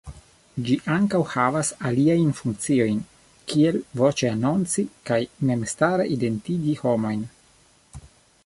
Ĝi 0.67 0.75
ankaŭ 0.93 1.19
havas 1.33 1.69
aliajn 1.89 2.31
funkciojn, 2.39 3.03
kiel 3.53 3.79
voĉe 4.01 4.33
anonci 4.39 4.87
kaj 5.11 5.21
memstare 5.51 6.11
identigi 6.17 6.79
homojn. 6.85 7.23